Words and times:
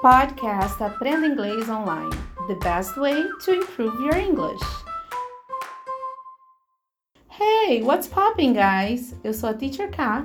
Podcast 0.00 0.82
Aprenda 0.82 1.26
Inglês 1.26 1.68
Online 1.68 2.08
The 2.48 2.54
best 2.54 2.96
way 2.96 3.22
to 3.44 3.52
improve 3.52 4.00
your 4.00 4.16
English. 4.16 4.58
Hey, 7.28 7.82
what's 7.82 8.08
popping, 8.08 8.54
guys? 8.54 9.14
Eu 9.22 9.34
sou 9.34 9.50
a 9.50 9.52
Teacher 9.52 9.90
K. 9.90 10.24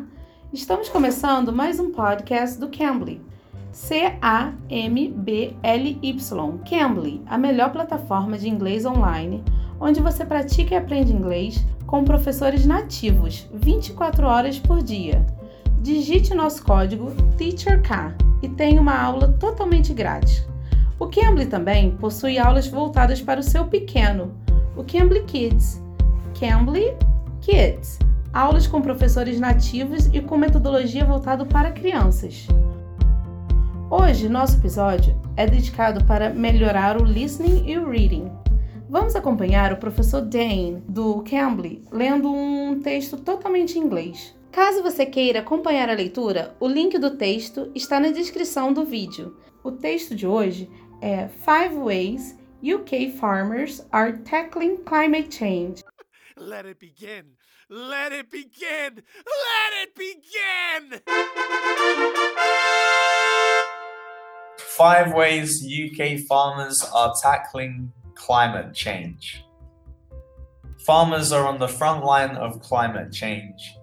Estamos 0.54 0.88
começando 0.88 1.52
mais 1.52 1.78
um 1.78 1.92
podcast 1.92 2.58
do 2.58 2.70
Cambly. 2.70 3.22
C-A-M-B-L-Y. 3.74 4.56
Cambly, 6.70 7.22
a 7.26 7.38
melhor 7.38 7.74
plataforma 7.74 8.38
de 8.38 8.48
inglês 8.48 8.86
online, 8.86 9.44
onde 9.78 10.00
você 10.00 10.24
pratica 10.24 10.74
e 10.74 10.78
aprende 10.78 11.12
inglês 11.12 11.66
com 11.86 12.06
professores 12.06 12.66
nativos 12.66 13.46
24 13.54 14.26
horas 14.26 14.58
por 14.58 14.82
dia. 14.82 15.26
Digite 15.82 16.34
nosso 16.34 16.64
código 16.64 17.12
TEACHERK 17.38 18.25
e 18.46 18.50
tenha 18.50 18.80
uma 18.80 18.98
aula 18.98 19.30
totalmente 19.40 19.94
grátis. 19.94 20.46
O 21.00 21.08
Cambly 21.08 21.46
também 21.46 21.92
possui 21.98 22.38
aulas 22.38 22.68
voltadas 22.68 23.22
para 23.22 23.40
o 23.40 23.44
seu 23.44 23.66
pequeno, 23.66 24.34
o 24.78 24.84
Cambly 24.84 25.24
Kids. 25.24 25.82
Cambly 26.40 26.94
Kids, 27.42 28.00
aulas 28.32 28.68
com 28.68 28.82
professores 28.82 29.40
nativos 29.40 30.08
e 30.14 30.22
com 30.22 30.38
metodologia 30.38 31.04
voltada 31.04 31.46
para 31.46 31.72
crianças. 31.72 32.48
Hoje, 33.90 34.30
nosso 34.30 34.58
episódio 34.58 35.16
é 35.36 35.46
dedicado 35.46 36.04
para 36.06 36.30
melhorar 36.30 37.02
o 37.02 37.06
listening 37.06 37.64
e 37.70 37.78
o 37.78 37.90
reading. 37.90 38.32
Vamos 38.90 39.16
acompanhar 39.16 39.74
o 39.74 39.78
professor 39.78 40.22
Dane, 40.22 40.84
do 40.88 41.24
Cambly, 41.24 41.84
lendo 41.92 42.32
um 42.32 42.80
texto 42.82 43.18
totalmente 43.18 43.78
em 43.78 43.82
inglês. 43.82 44.36
Caso 44.56 44.82
você 44.82 45.06
queira 45.06 45.40
acompanhar 45.40 45.90
a 45.90 45.94
leitura, 45.94 46.56
o 46.62 46.68
link 46.70 46.98
do 46.98 47.18
texto 47.18 47.70
está 47.76 48.00
na 48.00 48.12
descrição 48.12 48.72
do 48.72 48.86
vídeo. 48.86 49.38
O 49.62 49.70
texto 49.70 50.16
de 50.16 50.26
hoje 50.26 50.72
é 51.02 51.28
Five 51.28 51.76
Ways 51.76 52.40
UK 52.64 53.12
Farmers 53.20 53.86
Are 53.92 54.18
Tackling 54.20 54.78
Climate 54.78 55.36
Change. 55.36 55.84
Let 56.38 56.66
it 56.66 56.80
begin! 56.80 57.36
Let 57.70 58.14
it 58.14 58.30
begin! 58.32 59.04
Let 59.26 59.84
it 59.84 59.94
begin! 59.94 61.02
Five 64.78 65.14
ways 65.14 65.52
UK 65.66 66.26
farmers 66.30 66.82
are 66.94 67.12
tackling 67.22 67.92
climate 68.16 68.74
change. 68.74 69.44
Farmers 70.86 71.34
are 71.34 71.46
on 71.46 71.60
the 71.60 71.68
front 71.68 72.06
line 72.06 72.38
of 72.38 72.62
climate 72.62 73.12
change, 73.12 73.76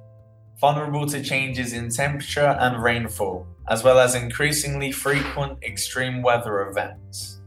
vulnerable 0.62 1.06
to 1.06 1.20
changes 1.20 1.72
in 1.72 1.90
temperature 1.90 2.56
and 2.60 2.80
rainfall, 2.80 3.44
as 3.68 3.82
well 3.82 3.98
as 3.98 4.14
increasingly 4.14 4.92
frequent 4.92 5.60
extreme 5.64 6.22
weather 6.22 6.68
events. 6.68 7.40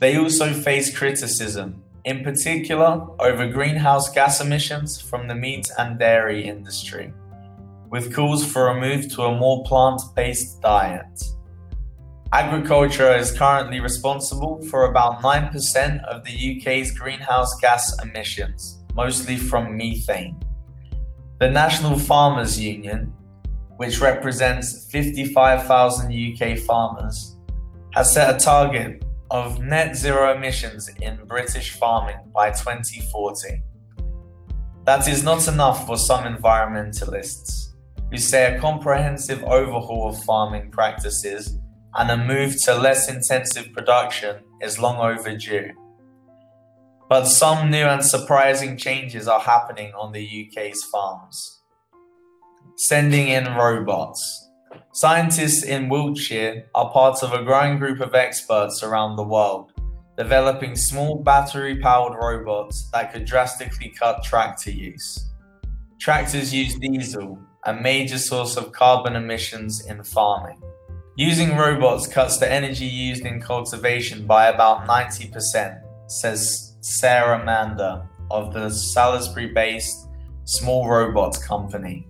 They 0.00 0.16
also 0.16 0.54
face 0.54 0.96
criticism, 0.96 1.82
in 2.06 2.24
particular 2.24 3.06
over 3.20 3.46
greenhouse 3.46 4.08
gas 4.10 4.40
emissions 4.40 4.98
from 4.98 5.28
the 5.28 5.34
meat 5.34 5.70
and 5.78 5.98
dairy 5.98 6.42
industry, 6.48 7.12
with 7.90 8.14
calls 8.14 8.42
for 8.42 8.68
a 8.68 8.80
move 8.80 9.12
to 9.12 9.24
a 9.24 9.38
more 9.38 9.62
plant 9.64 10.00
based 10.16 10.62
diet. 10.62 11.22
Agriculture 12.32 13.14
is 13.14 13.36
currently 13.36 13.80
responsible 13.80 14.62
for 14.70 14.86
about 14.86 15.20
9% 15.20 16.02
of 16.04 16.24
the 16.24 16.56
UK's 16.56 16.90
greenhouse 16.98 17.54
gas 17.60 18.02
emissions, 18.02 18.82
mostly 18.94 19.36
from 19.36 19.76
methane. 19.76 20.43
The 21.40 21.50
National 21.50 21.98
Farmers 21.98 22.60
Union, 22.60 23.12
which 23.76 24.00
represents 24.00 24.86
55,000 24.92 26.12
UK 26.12 26.58
farmers, 26.58 27.36
has 27.92 28.14
set 28.14 28.36
a 28.36 28.38
target 28.38 29.04
of 29.32 29.60
net 29.60 29.96
zero 29.96 30.32
emissions 30.32 30.88
in 31.00 31.18
British 31.26 31.72
farming 31.72 32.18
by 32.32 32.52
2040. 32.52 33.64
That 34.84 35.08
is 35.08 35.24
not 35.24 35.48
enough 35.48 35.88
for 35.88 35.96
some 35.96 36.22
environmentalists, 36.22 37.74
who 38.12 38.16
say 38.16 38.54
a 38.54 38.60
comprehensive 38.60 39.42
overhaul 39.42 40.10
of 40.10 40.22
farming 40.22 40.70
practices 40.70 41.58
and 41.96 42.12
a 42.12 42.16
move 42.16 42.54
to 42.62 42.76
less 42.76 43.10
intensive 43.12 43.72
production 43.72 44.36
is 44.60 44.78
long 44.78 44.98
overdue. 44.98 45.72
But 47.14 47.28
some 47.28 47.70
new 47.70 47.84
and 47.84 48.04
surprising 48.04 48.76
changes 48.76 49.28
are 49.28 49.38
happening 49.38 49.92
on 49.94 50.10
the 50.10 50.48
UK's 50.50 50.82
farms. 50.82 51.60
Sending 52.74 53.28
in 53.28 53.54
robots. 53.54 54.48
Scientists 54.94 55.62
in 55.62 55.88
Wiltshire 55.88 56.66
are 56.74 56.90
part 56.90 57.22
of 57.22 57.32
a 57.32 57.44
growing 57.44 57.78
group 57.78 58.00
of 58.00 58.16
experts 58.16 58.82
around 58.82 59.14
the 59.14 59.22
world, 59.22 59.70
developing 60.18 60.74
small 60.74 61.22
battery 61.22 61.78
powered 61.80 62.18
robots 62.20 62.90
that 62.92 63.12
could 63.12 63.26
drastically 63.26 63.94
cut 63.96 64.24
tractor 64.24 64.72
use. 64.72 65.30
Tractors 66.00 66.52
use 66.52 66.74
diesel, 66.80 67.38
a 67.64 67.72
major 67.72 68.18
source 68.18 68.56
of 68.56 68.72
carbon 68.72 69.14
emissions 69.14 69.86
in 69.86 70.02
farming. 70.02 70.60
Using 71.14 71.56
robots 71.56 72.08
cuts 72.08 72.38
the 72.38 72.50
energy 72.50 72.86
used 72.86 73.24
in 73.24 73.40
cultivation 73.40 74.26
by 74.26 74.48
about 74.48 74.88
90%, 74.88 75.80
says 76.08 76.73
Sarah 76.84 77.42
Mander 77.42 78.06
of 78.30 78.52
the 78.52 78.68
Salisbury 78.68 79.46
based 79.46 80.06
Small 80.44 80.86
Robots 80.86 81.38
Company. 81.38 82.06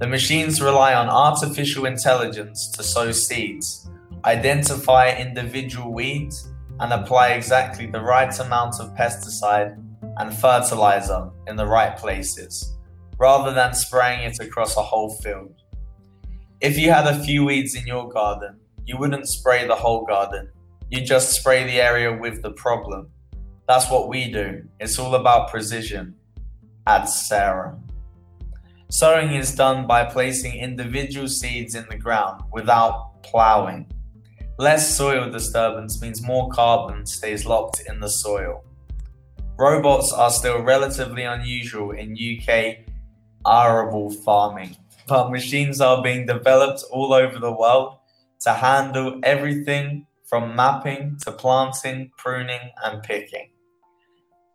The 0.00 0.06
machines 0.06 0.60
rely 0.60 0.92
on 0.92 1.08
artificial 1.08 1.86
intelligence 1.86 2.68
to 2.72 2.82
sow 2.82 3.10
seeds, 3.10 3.88
identify 4.26 5.16
individual 5.16 5.94
weeds, 5.94 6.52
and 6.78 6.92
apply 6.92 7.28
exactly 7.28 7.86
the 7.86 8.02
right 8.02 8.38
amount 8.38 8.80
of 8.80 8.94
pesticide 8.96 9.82
and 10.18 10.36
fertilizer 10.36 11.30
in 11.46 11.56
the 11.56 11.66
right 11.66 11.96
places, 11.96 12.76
rather 13.18 13.54
than 13.54 13.72
spraying 13.72 14.30
it 14.30 14.38
across 14.40 14.76
a 14.76 14.82
whole 14.82 15.16
field. 15.22 15.54
If 16.60 16.76
you 16.76 16.90
had 16.90 17.06
a 17.06 17.24
few 17.24 17.46
weeds 17.46 17.74
in 17.74 17.86
your 17.86 18.10
garden, 18.10 18.60
you 18.84 18.98
wouldn't 18.98 19.26
spray 19.26 19.66
the 19.66 19.74
whole 19.74 20.04
garden. 20.04 20.50
You 20.90 21.00
just 21.00 21.32
spray 21.32 21.64
the 21.64 21.80
area 21.80 22.14
with 22.14 22.42
the 22.42 22.52
problem. 22.52 23.08
That's 23.68 23.90
what 23.90 24.08
we 24.08 24.30
do. 24.30 24.64
It's 24.78 24.98
all 24.98 25.14
about 25.14 25.50
precision, 25.50 26.14
adds 26.86 27.26
Sarah. 27.26 27.76
Sowing 28.90 29.34
is 29.34 29.54
done 29.54 29.86
by 29.86 30.04
placing 30.04 30.56
individual 30.56 31.28
seeds 31.28 31.74
in 31.74 31.86
the 31.90 31.98
ground 31.98 32.42
without 32.52 33.22
ploughing. 33.22 33.90
Less 34.58 34.96
soil 34.96 35.30
disturbance 35.30 36.00
means 36.00 36.22
more 36.22 36.48
carbon 36.50 37.04
stays 37.04 37.44
locked 37.44 37.82
in 37.88 38.00
the 38.00 38.08
soil. 38.08 38.64
Robots 39.58 40.12
are 40.12 40.30
still 40.30 40.62
relatively 40.62 41.24
unusual 41.24 41.90
in 41.90 42.16
UK 42.16 42.86
arable 43.46 44.10
farming 44.10 44.76
but 45.06 45.30
machines 45.30 45.80
are 45.80 46.02
being 46.02 46.26
developed 46.26 46.84
all 46.90 47.12
over 47.12 47.38
the 47.38 47.52
world 47.52 47.98
to 48.40 48.52
handle 48.52 49.20
everything 49.22 50.06
from 50.24 50.56
mapping 50.56 51.16
to 51.24 51.32
planting, 51.32 52.10
pruning, 52.18 52.72
and 52.84 53.02
picking. 53.02 53.50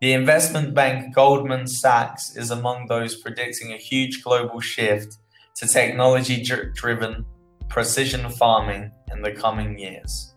The 0.02 0.14
investment 0.14 0.74
bank 0.74 1.14
Goldman 1.14 1.68
Sachs 1.68 2.36
is 2.36 2.50
among 2.50 2.88
those 2.88 3.22
predicting 3.22 3.74
a 3.74 3.78
huge 3.78 4.24
global 4.24 4.60
shift 4.60 5.20
to 5.58 5.68
technology 5.68 6.42
driven 6.42 7.24
precision 7.70 8.28
farming 8.32 8.92
in 9.14 9.22
the 9.22 9.32
coming 9.32 9.78
years. 9.78 10.34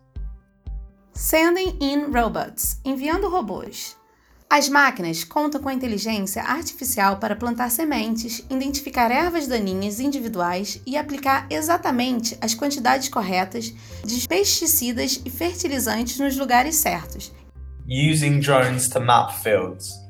Sending 1.14 1.78
in 1.80 2.12
robots 2.12 2.78
enviando 2.84 3.30
robôs. 3.30 3.96
As 4.50 4.68
máquinas 4.68 5.24
contam 5.24 5.62
com 5.62 5.70
a 5.70 5.74
inteligência 5.74 6.42
artificial 6.42 7.16
para 7.16 7.34
plantar 7.34 7.70
sementes, 7.70 8.44
identificar 8.50 9.10
ervas 9.10 9.46
daninhas 9.46 9.98
individuais 9.98 10.78
e 10.86 10.94
aplicar 10.94 11.46
exatamente 11.48 12.36
as 12.42 12.54
quantidades 12.54 13.08
corretas 13.08 13.72
de 14.04 14.28
pesticidas 14.28 15.22
e 15.24 15.30
fertilizantes 15.30 16.18
nos 16.18 16.36
lugares 16.36 16.76
certos. 16.76 17.32
Using 17.86 18.40
drones 18.40 18.88
to 18.90 19.00
map 19.00 19.32
fields. 19.32 20.00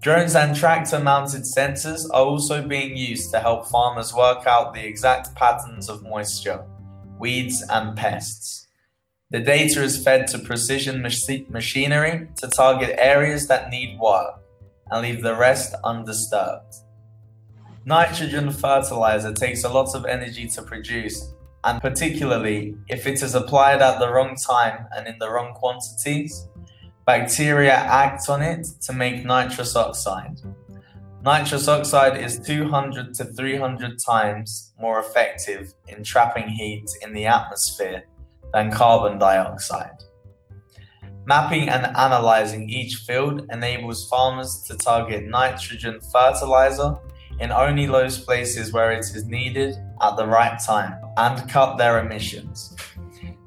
Drones 0.00 0.34
and 0.34 0.56
tractor 0.56 0.98
mounted 0.98 1.42
sensors 1.42 2.08
are 2.10 2.24
also 2.24 2.66
being 2.66 2.96
used 2.96 3.30
to 3.32 3.38
help 3.38 3.66
farmers 3.66 4.14
work 4.14 4.46
out 4.46 4.72
the 4.72 4.82
exact 4.82 5.34
patterns 5.34 5.90
of 5.90 6.02
moisture, 6.02 6.64
weeds, 7.18 7.62
and 7.68 7.94
pests. 7.94 8.68
The 9.30 9.40
data 9.40 9.82
is 9.82 10.02
fed 10.02 10.26
to 10.28 10.38
precision 10.38 11.02
mach- 11.02 11.50
machinery 11.50 12.28
to 12.36 12.48
target 12.48 12.96
areas 12.98 13.46
that 13.48 13.68
need 13.68 14.00
work 14.00 14.40
and 14.90 15.02
leave 15.02 15.22
the 15.22 15.36
rest 15.36 15.74
undisturbed. 15.84 16.76
Nitrogen 17.84 18.50
fertilizer 18.50 19.34
takes 19.34 19.64
a 19.64 19.68
lot 19.68 19.94
of 19.94 20.06
energy 20.06 20.46
to 20.48 20.62
produce, 20.62 21.34
and 21.62 21.78
particularly 21.82 22.74
if 22.88 23.06
it 23.06 23.22
is 23.22 23.34
applied 23.34 23.82
at 23.82 23.98
the 23.98 24.10
wrong 24.10 24.34
time 24.34 24.86
and 24.96 25.06
in 25.06 25.18
the 25.18 25.30
wrong 25.30 25.52
quantities, 25.52 26.48
bacteria 27.08 27.72
act 27.72 28.28
on 28.28 28.42
it 28.42 28.66
to 28.82 28.92
make 28.92 29.24
nitrous 29.24 29.74
oxide. 29.74 30.38
Nitrous 31.24 31.66
oxide 31.66 32.22
is 32.22 32.38
200 32.40 33.14
to 33.14 33.24
300 33.24 33.98
times 33.98 34.74
more 34.78 35.00
effective 35.00 35.72
in 35.86 36.04
trapping 36.04 36.50
heat 36.50 36.84
in 37.00 37.14
the 37.14 37.24
atmosphere 37.24 38.04
than 38.52 38.70
carbon 38.70 39.18
dioxide. 39.18 39.98
Mapping 41.24 41.70
and 41.70 41.96
analyzing 41.96 42.68
each 42.68 42.96
field 42.96 43.46
enables 43.50 44.06
farmers 44.10 44.62
to 44.66 44.76
target 44.76 45.24
nitrogen 45.24 46.00
fertilizer 46.12 46.94
in 47.40 47.50
only 47.50 47.86
those 47.86 48.22
places 48.22 48.70
where 48.74 48.92
it 48.92 49.06
is 49.16 49.24
needed 49.24 49.78
at 50.02 50.14
the 50.18 50.26
right 50.26 50.60
time 50.60 50.92
and 51.16 51.48
cut 51.48 51.78
their 51.78 52.04
emissions. 52.04 52.76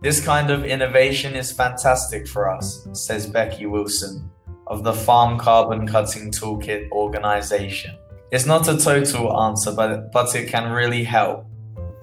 This 0.01 0.19
kind 0.19 0.49
of 0.49 0.65
innovation 0.65 1.35
is 1.35 1.51
fantastic 1.51 2.27
for 2.27 2.49
us, 2.49 2.87
says 2.91 3.27
Becky 3.27 3.67
Wilson 3.67 4.31
of 4.65 4.83
the 4.83 4.93
Farm 4.93 5.37
Carbon 5.37 5.85
Cutting 5.85 6.31
Toolkit 6.31 6.89
organization. 6.91 7.95
It's 8.31 8.47
not 8.47 8.67
a 8.67 8.79
total 8.79 9.39
answer, 9.39 9.71
but, 9.71 10.11
but 10.11 10.33
it 10.33 10.49
can 10.49 10.71
really 10.71 11.03
help. 11.03 11.45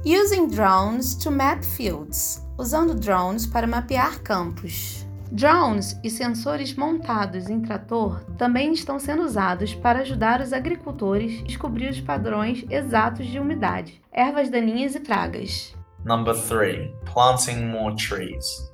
Using 0.05 0.49
drones 0.49 1.17
to 1.17 1.33
map 1.33 1.65
fields. 1.65 2.47
Usando 2.57 2.95
drones 2.95 3.47
para 3.47 3.67
mapear 3.67 4.23
campos. 4.23 5.05
Drones 5.33 5.99
e 6.05 6.09
sensores 6.09 6.77
montados 6.77 7.51
em 7.51 7.61
trator 7.63 8.25
também 8.39 8.73
estão 8.75 9.01
sendo 9.01 9.25
usados 9.25 9.75
para 9.75 10.03
ajudar 10.03 10.41
os 10.41 10.53
agricultores 10.53 11.41
a 11.41 11.45
descobrir 11.45 11.91
os 11.91 12.01
padrões 12.01 12.65
exatos 12.71 13.27
de 13.27 13.41
umidade, 13.41 14.01
ervas 14.13 14.49
daninhas 14.49 14.95
e 14.95 15.01
pragas. 15.01 15.77
Number 16.05 16.35
3. 16.35 16.93
Planting 17.05 17.69
more 17.69 17.93
trees. 17.93 18.71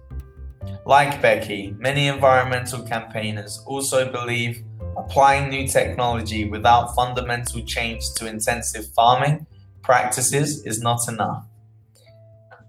Like 0.87 1.23
Becky, 1.23 1.75
many 1.79 2.09
environmental 2.09 2.83
campaigners 2.83 3.63
also 3.67 4.11
believe 4.11 4.63
applying 4.97 5.49
new 5.49 5.67
technology 5.67 6.49
without 6.49 6.95
fundamental 6.95 7.63
change 7.63 8.13
to 8.17 8.27
intensive 8.27 8.87
farming 8.95 9.47
practices 9.83 10.65
is 10.65 10.81
not 10.81 11.01
enough. 11.09 11.45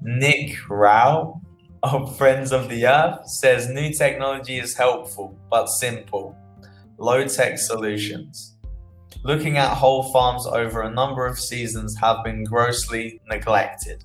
Nick 0.02 0.56
Rao 0.70 1.42
of 1.84 2.18
Friends 2.18 2.52
of 2.52 2.70
the 2.70 2.86
Earth 2.86 3.28
says 3.28 3.70
new 3.70 3.94
technology 3.94 4.58
is 4.58 4.76
helpful 4.76 5.38
but 5.50 5.68
simple, 5.68 6.36
low 6.98 7.28
tech 7.28 7.58
solutions. 7.58 8.56
Looking 9.24 9.58
at 9.58 9.76
whole 9.76 10.12
farms 10.12 10.46
over 10.46 10.82
a 10.82 10.94
number 10.94 11.26
of 11.26 11.40
seasons 11.40 11.98
have 12.00 12.24
been 12.24 12.44
grossly 12.44 13.22
neglected. 13.28 14.04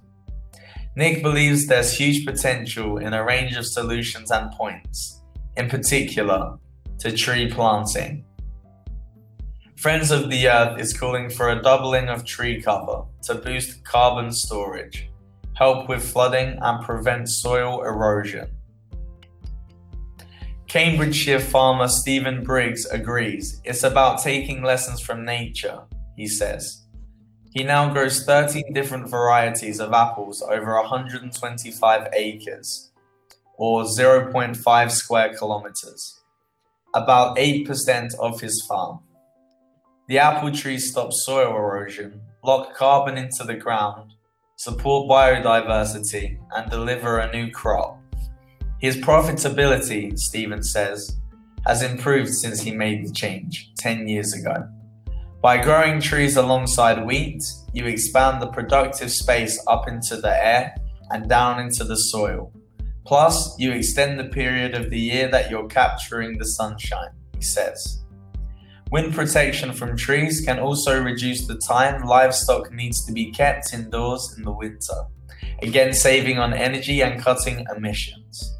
Nick 0.96 1.22
believes 1.22 1.66
there's 1.66 1.96
huge 1.96 2.26
potential 2.26 2.98
in 2.98 3.12
a 3.12 3.24
range 3.24 3.56
of 3.56 3.66
solutions 3.66 4.30
and 4.30 4.50
points, 4.52 5.22
in 5.56 5.68
particular 5.68 6.56
to 6.98 7.16
tree 7.16 7.50
planting. 7.50 8.24
Friends 9.76 10.10
of 10.10 10.30
the 10.30 10.48
Earth 10.48 10.80
is 10.80 10.92
calling 10.92 11.30
for 11.30 11.48
a 11.48 11.62
doubling 11.62 12.08
of 12.08 12.24
tree 12.24 12.60
cover 12.60 13.04
to 13.22 13.36
boost 13.36 13.82
carbon 13.84 14.32
storage, 14.32 15.08
help 15.54 15.88
with 15.88 16.02
flooding, 16.02 16.58
and 16.60 16.84
prevent 16.84 17.28
soil 17.28 17.82
erosion. 17.82 18.50
Cambridgeshire 20.66 21.40
farmer 21.40 21.88
Stephen 21.88 22.44
Briggs 22.44 22.84
agrees 22.86 23.60
it's 23.64 23.82
about 23.82 24.22
taking 24.22 24.62
lessons 24.62 25.00
from 25.00 25.24
nature, 25.24 25.80
he 26.16 26.26
says. 26.26 26.86
He 27.52 27.64
now 27.64 27.92
grows 27.92 28.24
13 28.24 28.72
different 28.72 29.08
varieties 29.10 29.80
of 29.80 29.92
apples 29.92 30.40
over 30.40 30.74
125 30.76 32.08
acres, 32.12 32.92
or 33.56 33.82
0.5 33.82 34.90
square 34.90 35.34
kilometers, 35.34 36.20
about 36.94 37.36
8% 37.36 38.14
of 38.20 38.40
his 38.40 38.64
farm. 38.68 39.00
The 40.06 40.18
apple 40.18 40.52
trees 40.52 40.90
stop 40.92 41.12
soil 41.12 41.56
erosion, 41.56 42.20
lock 42.44 42.76
carbon 42.76 43.18
into 43.18 43.42
the 43.42 43.54
ground, 43.54 44.12
support 44.54 45.10
biodiversity, 45.10 46.38
and 46.54 46.70
deliver 46.70 47.18
a 47.18 47.32
new 47.32 47.50
crop. 47.50 47.98
His 48.78 48.96
profitability, 48.96 50.16
Stephen 50.16 50.62
says, 50.62 51.16
has 51.66 51.82
improved 51.82 52.30
since 52.30 52.60
he 52.60 52.70
made 52.70 53.06
the 53.06 53.12
change 53.12 53.72
10 53.78 54.06
years 54.06 54.34
ago. 54.34 54.68
By 55.42 55.56
growing 55.62 56.02
trees 56.02 56.36
alongside 56.36 57.06
wheat, 57.06 57.42
you 57.72 57.86
expand 57.86 58.42
the 58.42 58.48
productive 58.48 59.10
space 59.10 59.58
up 59.66 59.88
into 59.88 60.18
the 60.18 60.28
air 60.28 60.74
and 61.10 61.30
down 61.30 61.58
into 61.58 61.82
the 61.82 61.96
soil. 61.96 62.52
Plus, 63.06 63.58
you 63.58 63.72
extend 63.72 64.20
the 64.20 64.24
period 64.28 64.74
of 64.74 64.90
the 64.90 65.00
year 65.00 65.28
that 65.28 65.50
you're 65.50 65.66
capturing 65.66 66.36
the 66.36 66.44
sunshine, 66.44 67.12
he 67.34 67.40
says. 67.40 68.04
Wind 68.90 69.14
protection 69.14 69.72
from 69.72 69.96
trees 69.96 70.42
can 70.42 70.58
also 70.58 71.02
reduce 71.02 71.46
the 71.46 71.56
time 71.56 72.02
livestock 72.02 72.70
needs 72.70 73.06
to 73.06 73.12
be 73.12 73.30
kept 73.30 73.72
indoors 73.72 74.34
in 74.36 74.44
the 74.44 74.52
winter, 74.52 75.06
again 75.62 75.94
saving 75.94 76.38
on 76.38 76.52
energy 76.52 77.00
and 77.00 77.18
cutting 77.18 77.64
emissions. 77.74 78.58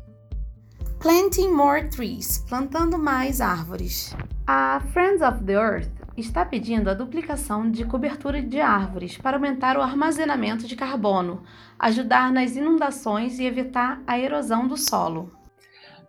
Planting 0.99 1.55
more 1.55 1.83
trees, 1.91 2.43
plantando 2.49 2.97
mais 2.97 3.41
árvores. 3.41 4.15
A 4.49 4.81
Friends 4.93 5.21
of 5.21 5.47
the 5.47 5.57
Earth 5.57 6.00
está 6.21 6.45
pedindo 6.45 6.89
a 6.89 6.95
duplicação 6.95 7.71
de 7.71 7.85
cobertura 7.85 8.41
de 8.41 8.61
árvores 8.61 9.19
para 9.19 9.37
aumentar 9.37 9.77
o 9.77 9.83
armazenamento 9.83 10.67
de 10.67 10.77
carbono, 10.77 11.43
ajudar 11.79 12.31
nas 12.31 12.55
inundações 12.55 13.39
e 13.39 13.45
evitar 13.45 14.03
a 14.07 14.19
erosão 14.19 14.69
do 14.69 14.77
solo. 14.77 15.33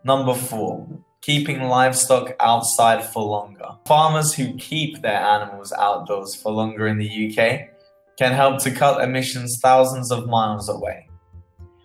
Number 0.03 0.35
4 0.35 1.11
keeping 1.21 1.69
livestock 1.69 2.33
outside 2.39 3.03
for 3.03 3.23
longer. 3.23 3.77
Farmers 3.85 4.33
who 4.33 4.55
keep 4.57 5.01
their 5.01 5.23
animals 5.23 5.71
outdoors 5.71 6.35
for 6.35 6.51
longer 6.51 6.87
in 6.87 6.97
the 6.97 7.27
UK 7.27 7.69
can 8.17 8.33
help 8.33 8.57
to 8.63 8.71
cut 8.71 9.03
emissions 9.03 9.59
thousands 9.61 10.11
of 10.11 10.27
miles 10.27 10.67
away. 10.67 11.07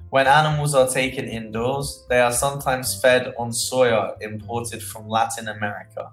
When 0.09 0.27
animals 0.27 0.75
are 0.75 0.89
taken 0.89 1.29
indoors, 1.29 2.07
they 2.09 2.21
are 2.21 2.33
sometimes 2.33 2.99
fed 3.01 3.35
on 3.39 3.51
soya 3.51 4.15
imported 4.23 4.83
from 4.83 5.09
Latin 5.09 5.49
America. 5.49 6.11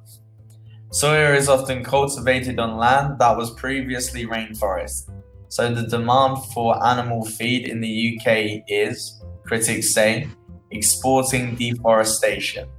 Soya 0.94 1.36
is 1.36 1.50
often 1.50 1.84
cultivated 1.84 2.60
on 2.60 2.78
land 2.78 3.18
that 3.18 3.36
was 3.36 3.50
previously 3.56 4.28
rainforest, 4.28 5.10
so 5.50 5.74
the 5.74 5.88
demand 5.88 6.38
for 6.54 6.86
animal 6.86 7.26
feed 7.26 7.68
in 7.68 7.82
the 7.82 8.16
UK 8.16 8.64
is, 8.68 9.20
critics 9.44 9.92
say, 9.92 10.28
exporting 10.70 11.56
deforestation. 11.56 12.70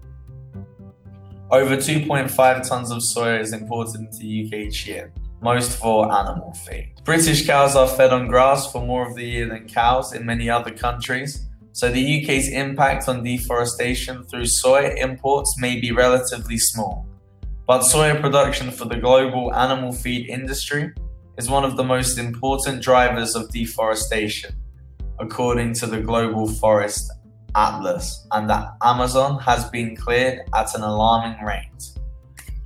Over 1.50 1.76
2.5 1.76 2.68
tons 2.68 2.92
of 2.92 2.98
soya 2.98 3.40
is 3.40 3.52
imported 3.52 3.96
into 3.96 4.18
the 4.18 4.46
UK 4.46 4.54
each 4.68 4.86
year, 4.86 5.12
most 5.42 5.76
for 5.76 6.12
animal 6.12 6.52
feed. 6.52 6.92
British 7.02 7.44
cows 7.44 7.74
are 7.74 7.88
fed 7.88 8.12
on 8.12 8.28
grass 8.28 8.70
for 8.70 8.80
more 8.80 9.08
of 9.08 9.16
the 9.16 9.24
year 9.24 9.48
than 9.48 9.68
cows 9.68 10.14
in 10.14 10.24
many 10.24 10.48
other 10.48 10.70
countries, 10.70 11.48
so 11.72 11.90
the 11.90 12.22
UK's 12.22 12.48
impact 12.52 13.08
on 13.08 13.24
deforestation 13.24 14.22
through 14.22 14.44
soya 14.44 14.96
imports 14.98 15.58
may 15.58 15.80
be 15.80 15.90
relatively 15.90 16.58
small. 16.58 17.08
But 17.66 17.80
soya 17.80 18.20
production 18.20 18.70
for 18.70 18.84
the 18.84 18.96
global 18.96 19.54
animal 19.54 19.92
feed 19.92 20.28
industry 20.28 20.92
is 21.38 21.48
one 21.48 21.64
of 21.64 21.76
the 21.76 21.84
most 21.84 22.18
important 22.18 22.82
drivers 22.82 23.34
of 23.34 23.50
deforestation, 23.50 24.54
according 25.18 25.72
to 25.74 25.86
the 25.86 26.00
Global 26.00 26.46
Forest 26.46 27.10
Atlas, 27.54 28.26
and 28.32 28.50
the 28.50 28.70
Amazon 28.82 29.40
has 29.40 29.68
been 29.70 29.96
cleared 29.96 30.40
at 30.54 30.74
an 30.74 30.82
alarming 30.82 31.42
rate. 31.42 31.70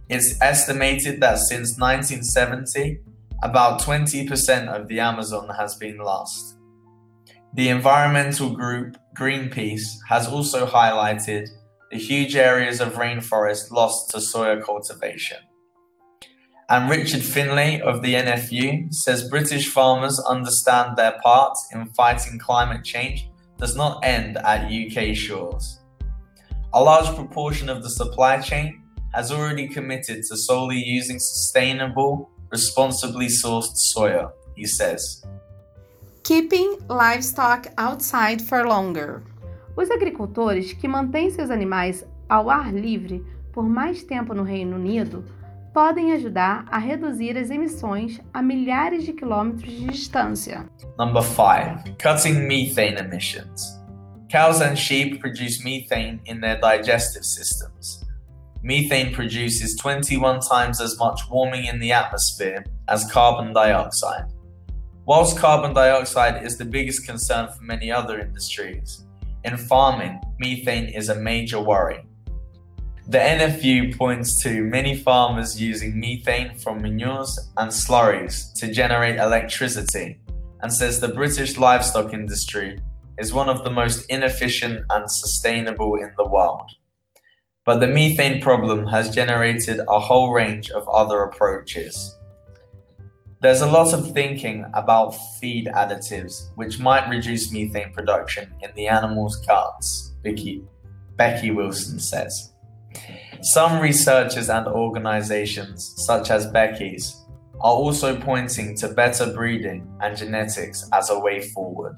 It's 0.08 0.40
estimated 0.40 1.20
that 1.20 1.38
since 1.38 1.78
1970, 1.78 2.98
about 3.44 3.80
20% 3.80 4.68
of 4.68 4.88
the 4.88 4.98
Amazon 4.98 5.48
has 5.56 5.76
been 5.76 5.98
lost. 5.98 6.56
The 7.54 7.68
environmental 7.68 8.50
group 8.50 8.96
Greenpeace 9.16 9.98
has 10.08 10.26
also 10.26 10.66
highlighted 10.66 11.48
the 11.90 11.99
huge 11.99 12.37
areas 12.37 12.80
of 12.80 12.95
rainforest 12.95 13.71
lost 13.71 14.11
to 14.11 14.18
soya 14.18 14.62
cultivation. 14.62 15.38
And 16.71 16.90
Richard 16.90 17.23
Findlay 17.23 17.80
of 17.80 18.02
the 18.02 18.14
NFU 18.14 18.92
says 18.92 19.30
British 19.30 19.68
farmers 19.68 20.21
understand 20.28 20.97
their 20.97 21.18
part 21.23 21.57
in 21.73 21.87
fighting 21.90 22.38
climate 22.38 22.85
change 22.85 23.30
does 23.57 23.75
not 23.75 24.04
end 24.04 24.37
at 24.37 24.71
UK 24.71 25.16
shores. 25.16 25.80
A 26.75 26.83
large 26.83 27.14
proportion 27.16 27.71
of 27.71 27.83
the 27.83 27.88
supply 27.88 28.38
chain 28.40 28.83
has 29.14 29.33
already 29.33 29.66
committed 29.66 30.23
to 30.25 30.37
solely 30.37 30.76
using 30.76 31.18
sustainable, 31.18 32.30
responsibly 32.50 33.28
sourced 33.28 33.73
soya, 33.97 34.30
he 34.54 34.66
says. 34.66 35.25
Keeping 36.23 36.76
livestock 36.88 37.68
outside 37.78 38.42
for 38.42 38.68
longer. 38.68 39.23
Os 39.78 39.92
agricultores 39.92 40.73
que 40.73 40.88
mantêm 40.88 41.30
seus 41.30 41.52
animais 41.52 42.04
ao 42.28 42.50
ar 42.50 42.75
livre 42.75 43.25
por 43.52 43.62
mais 43.62 44.02
tempo 44.02 44.35
no 44.35 44.42
Reino 44.42 44.75
Unido 44.75 45.25
podem 45.73 46.11
ajudar 46.14 46.66
a 46.68 46.78
reduzir 46.78 47.38
as 47.38 47.49
emissões 47.49 48.20
a 48.35 48.42
milhares 48.42 49.04
de 49.04 49.12
quilômetros 49.12 49.70
de 49.70 49.85
distância. 49.85 50.68
Number 50.99 51.23
5. 51.23 51.97
Cutting 51.97 52.49
methane 52.49 52.99
emissions. 52.99 53.80
Cows 54.28 54.61
and 54.61 54.75
sheep 54.75 55.20
produce 55.20 55.62
methane 55.62 56.20
in 56.26 56.40
their 56.40 56.58
digestive 56.58 57.25
systems. 57.25 58.04
Methane 58.64 59.12
produces 59.12 59.76
21 59.76 60.40
times 60.40 60.80
as 60.80 60.99
much 60.99 61.20
warming 61.30 61.66
in 61.68 61.78
the 61.78 61.92
atmosphere 61.92 62.64
as 62.88 63.08
carbon 63.12 63.52
dioxide. 63.52 64.26
Whilst 65.06 65.38
carbon 65.38 65.73
dioxide 65.73 66.44
is 66.44 66.58
the 66.58 66.64
biggest 66.64 67.06
concern 67.06 67.47
for 67.56 67.62
many 67.62 67.92
other 67.92 68.18
industries, 68.18 69.04
in 69.45 69.57
farming, 69.57 70.21
methane 70.38 70.88
is 70.88 71.09
a 71.09 71.14
major 71.14 71.61
worry. 71.61 72.04
The 73.09 73.18
NFU 73.18 73.97
points 73.97 74.42
to 74.42 74.62
many 74.62 74.95
farmers 74.95 75.61
using 75.61 75.99
methane 75.99 76.59
from 76.59 76.83
manures 76.83 77.38
and 77.57 77.71
slurries 77.71 78.52
to 78.57 78.71
generate 78.71 79.16
electricity 79.16 80.21
and 80.61 80.73
says 80.73 81.00
the 81.00 81.09
British 81.09 81.57
livestock 81.57 82.12
industry 82.12 82.78
is 83.18 83.33
one 83.33 83.49
of 83.49 83.64
the 83.64 83.71
most 83.71 84.04
inefficient 84.11 84.85
and 84.90 85.11
sustainable 85.11 85.97
in 85.97 86.12
the 86.16 86.28
world. 86.28 86.71
But 87.64 87.80
the 87.80 87.87
methane 87.87 88.40
problem 88.40 88.87
has 88.88 89.14
generated 89.14 89.80
a 89.88 90.00
whole 90.00 90.33
range 90.33 90.71
of 90.71 90.88
other 90.88 91.23
approaches. 91.23 92.17
There's 93.40 93.61
a 93.61 93.71
lot 93.71 93.95
of 93.95 94.11
thinking 94.12 94.66
about 94.75 95.12
feed 95.38 95.66
additives 95.66 96.49
which 96.57 96.80
might 96.80 97.09
reduce 97.09 97.52
methane 97.52 97.92
production 97.92 98.52
in 98.62 98.71
the 98.75 98.88
animals' 98.88 99.37
guts, 99.47 100.12
Becky, 100.25 100.64
Becky 101.14 101.52
Wilson 101.52 102.00
says. 102.00 102.52
Some 103.42 103.80
researchers 103.80 104.50
and 104.50 104.66
organizations, 104.66 105.95
such 106.04 106.33
as 106.33 106.50
Becky's, 106.50 107.25
are 107.61 107.73
also 107.73 108.18
pointing 108.18 108.76
to 108.78 108.88
better 108.88 109.33
breeding 109.33 109.88
and 110.00 110.16
genetics 110.16 110.88
as 110.92 111.11
a 111.11 111.21
way 111.21 111.40
forward. 111.40 111.97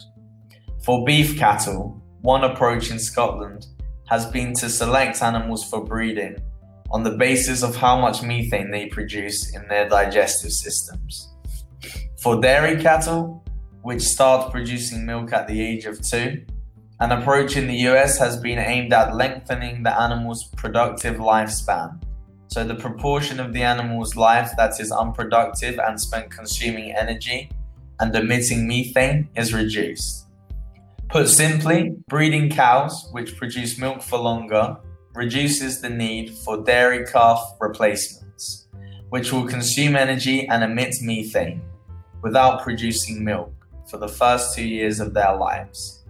For 0.84 1.06
beef 1.06 1.38
cattle, 1.38 2.02
one 2.20 2.44
approach 2.44 2.90
in 2.90 2.98
Scotland 2.98 3.64
has 4.08 4.26
been 4.26 4.52
to 4.56 4.68
select 4.68 5.22
animals 5.22 5.64
for 5.64 5.82
breeding 5.82 6.36
on 6.90 7.02
the 7.02 7.12
basis 7.12 7.62
of 7.62 7.76
how 7.76 8.00
much 8.00 8.22
methane 8.22 8.70
they 8.70 8.86
produce 8.86 9.54
in 9.54 9.66
their 9.68 9.88
digestive 9.88 10.52
systems. 10.52 11.32
For 12.20 12.40
dairy 12.40 12.80
cattle, 12.82 13.44
which 13.82 14.02
start 14.02 14.50
producing 14.50 15.06
milk 15.06 15.32
at 15.32 15.46
the 15.46 15.60
age 15.60 15.86
of 15.86 16.00
two, 16.02 16.44
an 17.00 17.12
approach 17.12 17.56
in 17.56 17.66
the 17.66 17.76
US 17.88 18.18
has 18.18 18.36
been 18.36 18.58
aimed 18.58 18.92
at 18.92 19.16
lengthening 19.16 19.82
the 19.82 19.98
animal's 19.98 20.48
productive 20.56 21.16
lifespan. 21.16 22.02
So, 22.48 22.64
the 22.64 22.74
proportion 22.74 23.40
of 23.40 23.52
the 23.52 23.62
animal's 23.62 24.16
life 24.16 24.50
that 24.56 24.80
is 24.80 24.90
unproductive 24.90 25.78
and 25.78 25.98
spent 25.98 26.30
consuming 26.30 26.92
energy 26.92 27.50
and 28.00 28.14
emitting 28.14 28.66
methane 28.66 29.28
is 29.36 29.54
reduced. 29.54 30.26
Put 31.08 31.28
simply, 31.28 31.96
breeding 32.08 32.50
cows, 32.50 33.08
which 33.12 33.36
produce 33.36 33.78
milk 33.78 34.02
for 34.02 34.18
longer, 34.18 34.76
reduces 35.14 35.80
the 35.80 35.90
need 35.90 36.30
for 36.30 36.62
dairy 36.62 37.04
calf 37.06 37.40
replacements, 37.60 38.68
which 39.10 39.32
will 39.32 39.46
consume 39.46 39.96
energy 39.96 40.46
and 40.48 40.62
emit 40.62 40.94
methane 41.02 41.62
without 42.22 42.62
producing 42.62 43.24
milk 43.24 43.52
for 43.88 43.98
the 43.98 44.08
first 44.08 44.54
two 44.54 44.66
years 44.66 45.00
of 45.00 45.14
their 45.14 45.34
lives. 45.36 46.04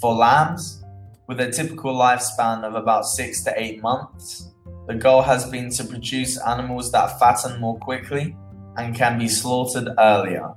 For 0.00 0.14
lambs, 0.14 0.82
with 1.26 1.40
a 1.40 1.50
typical 1.50 1.94
lifespan 1.94 2.64
of 2.64 2.74
about 2.74 3.04
six 3.04 3.42
to 3.44 3.52
eight 3.56 3.82
months, 3.82 4.52
the 4.86 4.94
goal 4.94 5.22
has 5.22 5.44
been 5.50 5.70
to 5.70 5.84
produce 5.84 6.40
animals 6.40 6.92
that 6.92 7.18
fatten 7.18 7.60
more 7.60 7.76
quickly 7.78 8.36
and 8.76 8.94
can 8.94 9.18
be 9.18 9.28
slaughtered 9.28 9.88
earlier. 9.98 10.52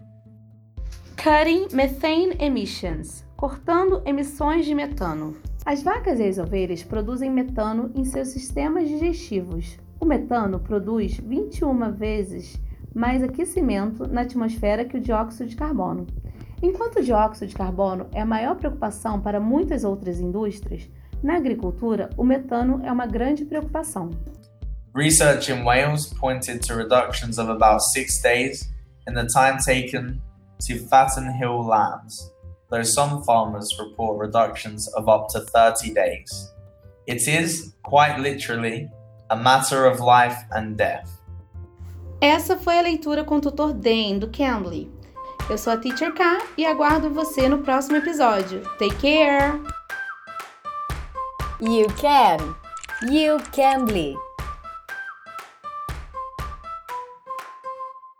Cutting 1.17 1.67
methane 1.73 2.33
emissions 2.39 3.23
cortando 3.35 4.01
emissões 4.05 4.65
de 4.65 4.75
metano. 4.75 5.35
As 5.65 5.83
vacas 5.83 6.19
e 6.19 6.23
as 6.23 6.37
ovelhas 6.37 6.83
produzem 6.83 7.29
metano 7.29 7.91
em 7.93 8.05
seus 8.05 8.29
sistemas 8.29 8.87
digestivos. 8.87 9.77
O 9.99 10.05
metano 10.05 10.59
produz 10.59 11.17
21 11.17 11.91
vezes 11.91 12.59
mais 12.95 13.21
aquecimento 13.21 14.07
na 14.07 14.21
atmosfera 14.21 14.85
que 14.85 14.97
o 14.97 15.01
dióxido 15.01 15.49
de 15.49 15.55
carbono. 15.55 16.07
Enquanto 16.61 16.99
o 16.99 17.03
dióxido 17.03 17.47
de 17.47 17.55
carbono 17.55 18.07
é 18.13 18.21
a 18.21 18.25
maior 18.25 18.55
preocupação 18.55 19.21
para 19.21 19.39
muitas 19.39 19.83
outras 19.83 20.19
indústrias, 20.19 20.89
na 21.21 21.35
agricultura 21.35 22.09
o 22.17 22.23
metano 22.23 22.81
é 22.83 22.91
uma 22.91 23.05
grande 23.05 23.45
preocupação. 23.45 24.09
Research 24.95 25.51
in 25.51 25.63
Wales 25.63 26.07
pointed 26.19 26.65
to 26.65 26.73
reductions 26.73 27.37
of 27.37 27.51
about 27.51 27.83
six 27.83 28.21
days 28.21 28.73
in 29.07 29.13
the 29.13 29.27
time 29.27 29.57
taken 29.63 30.19
to 30.65 30.79
fatten 30.87 31.31
hill 31.31 31.61
lambs 31.61 32.33
though 32.69 32.83
some 32.83 33.23
farmers 33.23 33.75
report 33.79 34.19
reductions 34.19 34.87
of 34.93 35.09
up 35.09 35.27
to 35.29 35.41
30 35.41 35.93
days. 35.93 36.53
It 37.07 37.27
is, 37.27 37.73
quite 37.83 38.19
literally, 38.19 38.89
a 39.29 39.35
matter 39.35 39.85
of 39.85 39.99
life 39.99 40.37
and 40.51 40.75
death. 40.77 41.09
Essa 42.21 42.57
foi 42.57 42.77
a 42.77 42.81
leitura 42.81 43.23
com 43.23 43.37
o 43.37 43.41
tutor 43.41 43.73
Dan, 43.73 44.19
do 44.19 44.29
Cambly. 44.29 44.91
Eu 45.49 45.57
sou 45.57 45.73
a 45.73 45.77
Teacher 45.77 46.13
K 46.13 46.23
e 46.57 46.65
aguardo 46.65 47.09
você 47.09 47.47
no 47.47 47.59
próximo 47.59 47.97
episódio. 47.97 48.61
Take 48.77 48.95
care! 48.97 49.59
You 51.59 51.87
can! 51.99 52.55
You 53.09 53.39
Cambly! 53.51 54.15